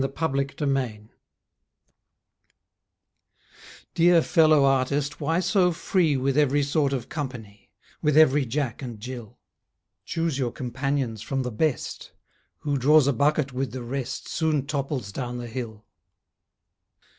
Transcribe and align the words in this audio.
TO 0.01 0.07
A 0.07 0.31
YOUNG 0.35 0.47
BEAUTY 0.57 1.09
Dear 3.93 4.23
fellow 4.23 4.63
artist, 4.65 5.21
why 5.21 5.39
so 5.39 5.71
free 5.71 6.17
With 6.17 6.39
every 6.39 6.63
sort 6.63 6.91
of 6.91 7.07
company, 7.07 7.69
With 8.01 8.17
every 8.17 8.47
Jack 8.47 8.81
and 8.81 8.99
Jill? 8.99 9.37
Choose 10.03 10.39
your 10.39 10.51
companions 10.51 11.21
from 11.21 11.43
the 11.43 11.51
best; 11.51 12.13
Who 12.61 12.79
draws 12.79 13.05
a 13.05 13.13
bucket 13.13 13.53
with 13.53 13.73
the 13.73 13.83
rest 13.83 14.27
Soon 14.27 14.65
topples 14.65 15.11
down 15.11 15.37
the 15.37 15.45
hill. 15.45 15.85